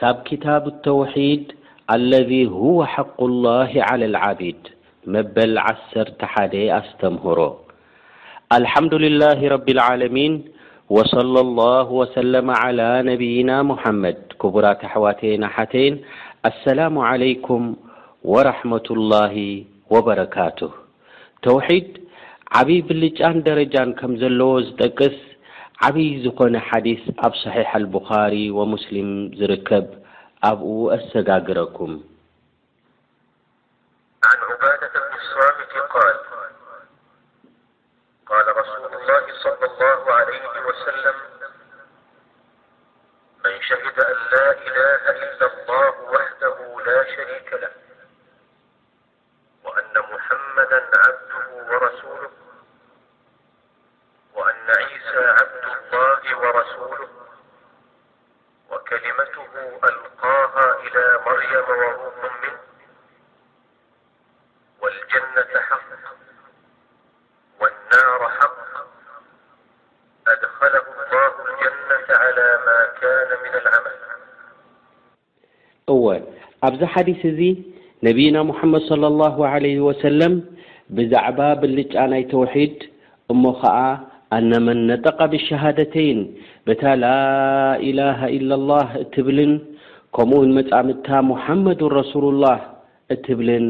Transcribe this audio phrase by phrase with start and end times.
[0.00, 1.46] ካብ ክታብ ተውሒድ
[1.92, 3.16] አለذ ሁወ ሓق
[3.46, 4.60] ላህ ዓላ ልዓቢድ
[5.14, 7.40] መበል ዓሰርተ ሓደ ኣስተምህሮ
[8.56, 10.34] አልሓምዱልላህ ረብልዓለሚን
[10.96, 12.32] ወصለ ላሁ ወሰለ
[12.80, 15.96] ላ ነብይና ሙሐመድ ክቡራት ኣሕዋቴና ሓተይን
[16.50, 17.64] ኣሰላሙ ዓለይኩም
[18.34, 19.36] ወረሕመة ላه
[19.94, 20.72] ወበረካቱሁ
[21.46, 21.88] ተውሒድ
[22.60, 25.18] ዓብዪ ብልጫን ደረጃን ከም ዘለዎ ዝጠቅስ
[25.82, 30.02] عبي زن حديث أب صحيح البخاري ومسلم ركب
[30.44, 32.00] أبو أستجاجركم
[34.24, 36.14] عن عبادة بن الصامت قال
[38.26, 41.14] قال رسول الله صلى الله عليه وسلم
[43.44, 47.70] من شهد أن لا إله إلا الله وحده لا شريك له
[49.64, 52.30] وأن محمدا عبده ورسوله
[58.70, 59.44] وكلمته
[59.84, 62.56] ألقاها إلى مريم وروف منه
[64.82, 65.88] والجنة حق
[67.60, 68.56] والنار حق
[70.44, 73.98] خل الله الجنة على ما كان من العمل
[76.80, 77.26] ب حدث
[78.02, 80.56] نبينا محمد صلى الله عليه وسلم
[80.90, 81.78] بعب بال
[82.18, 82.90] ي توحيد
[83.30, 83.46] م
[84.36, 86.18] ኣነመን ነጠቃ ብሸሃደተይን
[86.66, 89.52] በታ ላኢላሃ ኢላ ላህ እትብልን
[90.16, 92.60] ከምኡውን መፃምድታ ሙሓመድ ረሱሉላህ
[93.14, 93.66] እትብልን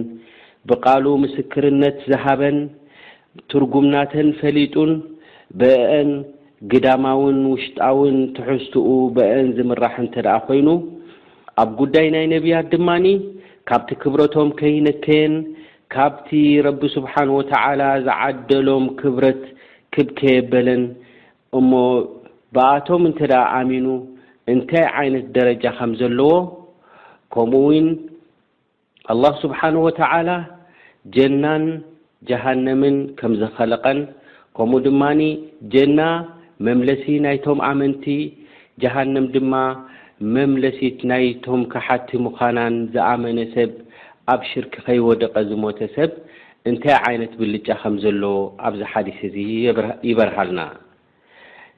[0.70, 2.58] ብቃል ምስክርነት ዝሃበን
[3.52, 4.92] ትርጉምናተን ፈሊጡን
[5.60, 6.10] ብአን
[6.72, 10.68] ግዳማውን ውሽጣውን ትሕዝትኡ ብአን ዝምራሕ እንተ ደኣ ኮይኑ
[11.62, 13.06] ኣብ ጉዳይ ናይ ነቢያት ድማኒ
[13.70, 15.36] ካብቲ ክብረቶም ከይነከየን
[15.94, 16.30] ካብቲ
[16.68, 19.42] ረቢ ስብሓን ወተዓላ ዝዓደሎም ክብረት
[19.94, 20.82] ክብከየበለን
[21.58, 21.72] እሞ
[22.54, 23.86] ብኣቶም እንተዳ ኣሚኑ
[24.52, 26.30] እንታይ ዓይነት ደረጃ ከም ዘለዎ
[27.34, 27.88] ከምኡ ውን
[29.12, 30.30] ኣላህ ስብሓን ወተዓላ
[31.16, 31.64] ጀናን
[32.28, 33.98] ጀሃነምን ከም ዝኸለቐን
[34.58, 35.20] ከምኡ ድማኒ
[35.74, 36.00] ጀና
[36.66, 38.04] መምለሲ ናይቶም ኣመንቲ
[38.82, 39.54] ጀሃንም ድማ
[40.36, 43.70] መምለሲት ናይቶም ካሓቲ ምዃናን ዝኣመነ ሰብ
[44.32, 46.10] ኣብ ሽርክ ከይወደቀ ዝሞተ ሰብ
[46.70, 48.34] እንታይ ዓይነት ብልጫ ከምዘለዎ
[48.68, 49.34] ኣብዚ ሓዲስ እዙ
[50.08, 50.60] ይበርሃልና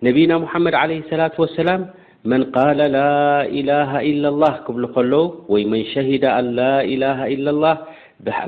[0.07, 1.83] ነቢና ሙሓመድ ለ ሰላት ወሰላም
[2.31, 5.15] መን ቃለ ላኢላሃ ኢላላ ክብሉ ከሎዉ
[5.53, 6.61] ወይ መን ሸሂደ ኣንላ
[6.93, 7.65] ኢላ ኢ ላ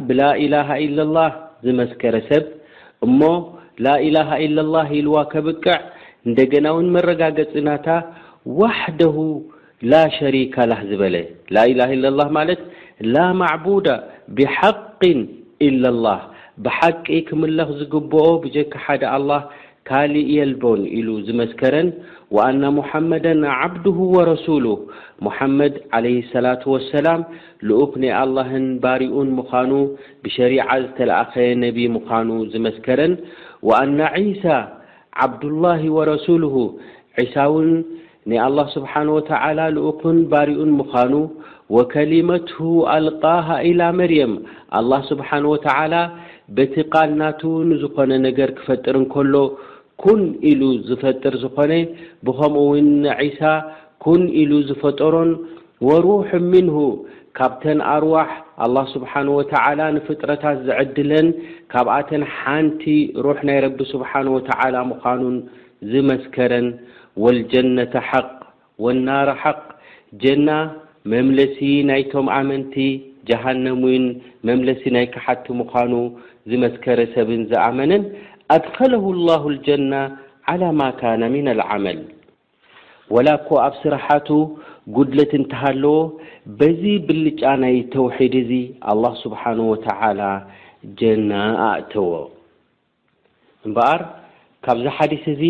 [0.08, 1.19] ብላኢላሃ ኢላላ
[1.66, 2.44] ዝመስከረ ሰብ
[3.06, 3.20] እሞ
[3.86, 5.78] ላኢላሃ ኢላ ላ ኢልዋ ከብቅዕ
[6.28, 7.86] እንደገና ውን መረጋገፅናታ
[8.60, 9.16] ዋሕደሁ
[9.92, 11.16] ላሸሪከላህ ዝበለ
[11.54, 12.60] ላኢላ ኢላ ላ ማለት
[13.14, 13.88] ላ ማዕቡዳ
[14.38, 15.02] ብሓቂ
[15.69, 16.20] ኢላ ላህ
[16.64, 19.42] ብሓቂ ክምለኽ ዝግብኦ ብጀካ ሓደ ኣልላህ
[19.88, 21.88] ካልእ የልቦን ኢሉ ዝመስከረን
[22.36, 24.66] ወአና ሙሓመዳን ዓብድሁ ወረሱሉ
[25.26, 27.22] ሙሓመድ ዓለህ ሰላት ወሰላም
[27.68, 29.72] ልኡክ ናይ ኣልላህን ባሪኡን ምዃኑ
[30.24, 33.14] ብሸሪዓ ዝተለእኸየ ነቢ ምዃኑ ዝመስከረን
[33.70, 33.98] ወአና
[34.28, 34.44] ዒሳ
[35.24, 36.54] ዓብድላሂ ወረሱልሁ
[37.20, 37.70] ዒሳውን
[38.30, 41.12] ናይ ኣላህ ስብሓን ወተዓላ ልኡኹን ባሪኡን ምዃኑ
[41.76, 42.58] ወከሊመትሁ
[42.94, 44.32] ኣልቃሃ ኢላ መርየም
[44.78, 45.94] ኣላህ ስብሓን ወተዓላ
[46.56, 47.40] በቲ ቓልናት
[47.70, 49.34] ንዝኾነ ነገር ክፈጥር እንከሎ
[50.02, 51.72] ኩን ኢሉ ዝፈጥር ዝኾነ
[52.26, 53.42] ብኸምኡ ውን ንዒሳ
[54.06, 55.30] ኩን ኢሉ ዝፈጠሮን
[55.88, 56.76] ወሩሑ ምንሁ
[57.38, 58.30] ካብተን ኣርዋሕ
[58.64, 61.28] ኣላህ ስብሓን ወተዓላ ንፍጥረታት ዘዕድለን
[61.72, 62.82] ካብኣተን ሓንቲ
[63.26, 65.36] ሩሕ ናይ ረቢ ስብሓን ወተዓላ ምዃኑን
[65.92, 66.66] ዝመስከረን
[67.24, 68.28] ወልጀነት ሓቅ
[68.84, 69.60] ወናር ሓቅ
[70.22, 70.48] ጀና
[71.12, 71.58] መምለሲ
[71.88, 72.74] ናይቶም ዓመንቲ
[73.28, 74.04] ጀሃነም ይን
[74.48, 75.92] መምለሲ ናይካሓቲ ምኳኑ
[76.50, 78.02] ዝመስከረ ሰብን ዝኣመነን
[78.54, 79.92] ኣድከለሁ ላሁ ልጀና
[80.50, 81.98] ዓላ ማ ካነ ምና ልዓመል
[83.14, 84.28] ወላኮ ኣብ ስራሓቱ
[84.96, 85.96] ጉድለት እንተሃለዎ
[86.58, 88.50] በዚ ብልጫ ናይ ተውሒድ እዙ
[88.92, 90.20] ኣላ ስብሓን ወተላ
[91.00, 91.32] ጀና
[91.68, 92.10] ኣእተዎ
[93.66, 94.00] እምበኣር
[94.64, 95.42] ካብዚ ሓዲስ እዙ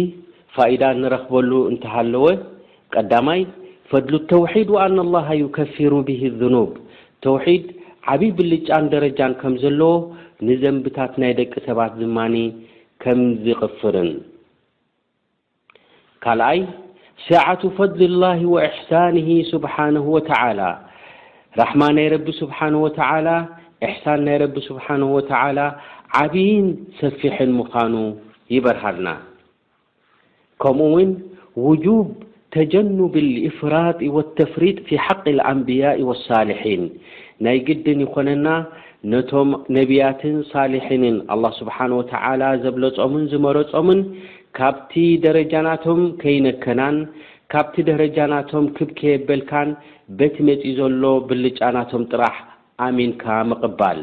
[0.57, 2.25] ፋኢዳ ንረኽበሉ እንተሃለወ
[2.97, 3.41] ቀዳማይ
[3.91, 6.71] ፈድሉ ተውሒድ ወአናላሃ ዩከፍሩ ብሂ ዝኑብ
[7.25, 7.65] ተውሒድ
[8.13, 9.93] ዓብይ ብልጫን ደረጃን ከም ዘለዎ
[10.47, 12.37] ንዘንብታት ናይ ደቂ ሰባት ዝማኒ
[13.03, 14.11] ከም ዝቕፍርን
[16.25, 16.61] ካልኣይ
[17.27, 20.61] ሴዓቱ ፈድሊላሂ ወእሕሳንሂ ስብሓንሁ ወተዓላ
[21.61, 23.29] ራሕማ ናይ ረቢ ስብሓን ወተዓላ
[23.87, 25.61] እሕሳን ናይ ረቢ ስብሓንሁ ወተዓላ
[26.23, 26.67] ዓብይን
[27.01, 27.95] ሰፊሕን ምዃኑ
[28.55, 29.09] ይበርሃልና
[30.63, 31.11] ከምኡእውን
[31.69, 32.07] ውጁብ
[32.55, 36.83] ተጀኑብ ልእፍራጢ ወተፍሪጥ ፊ ሓቂ አልኣንብያኢ ወሳሊሒን
[37.45, 38.47] ናይ ግድን ይኮነና
[39.13, 44.01] ነቶም ነቢያትን ሳልሒንን ኣላ ስብሓን ወተዓላ ዘብለፆምን ዝመረፆምን
[44.59, 44.93] ካብቲ
[45.25, 46.97] ደረጃናቶም ከይነከናን
[47.55, 49.71] ካብቲ ደረጃናቶም ክብከየበልካን
[50.19, 52.37] በቲ መፂኢ ዘሎ ብልጫናቶም ጥራሕ
[52.89, 54.01] ኣሚንካ ምቕባል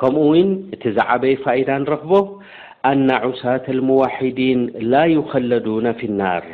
[0.00, 2.12] ከምኡ ውን እቲ ዛዕበይ ፋኢዳ ንረኽቦ
[2.88, 4.60] ኣና ዑሳት ልሙዋሒዲን
[4.92, 6.44] ላ ይኸለዱና ፊ ናር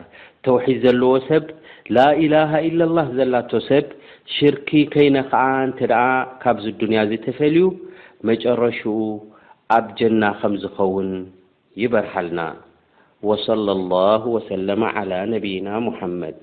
[0.46, 1.44] ተውሒድ ዘለዎ ሰብ
[1.96, 3.86] ላኢላሃ ኢላ ላህ ዘላቶ ሰብ
[4.36, 6.08] ሽርኪ ከይነ ኸዓ እንተ ደኣ
[6.42, 7.66] ካብዚ ዱንያ ዘ ተፈልዩ
[8.30, 8.96] መጨረሽኡ
[9.78, 11.10] ኣብ ጀና ከም ዝኸውን
[11.82, 12.40] ይበርሃልና
[13.30, 16.40] ወሰለ ላሁ ወሰለማ ዓላ ነቢይና ሙሓመድ